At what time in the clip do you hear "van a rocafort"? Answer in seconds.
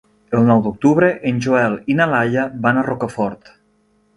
2.65-3.57